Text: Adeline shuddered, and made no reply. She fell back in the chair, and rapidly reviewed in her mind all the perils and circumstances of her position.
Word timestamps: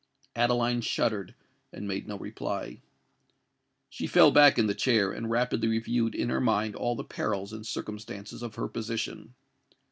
Adeline 0.35 0.81
shuddered, 0.81 1.35
and 1.71 1.87
made 1.87 2.07
no 2.07 2.17
reply. 2.17 2.81
She 3.87 4.07
fell 4.07 4.31
back 4.31 4.57
in 4.57 4.65
the 4.65 4.73
chair, 4.73 5.11
and 5.11 5.29
rapidly 5.29 5.67
reviewed 5.67 6.15
in 6.15 6.29
her 6.29 6.41
mind 6.41 6.75
all 6.75 6.95
the 6.95 7.03
perils 7.03 7.53
and 7.53 7.67
circumstances 7.67 8.41
of 8.41 8.55
her 8.55 8.67
position. 8.67 9.35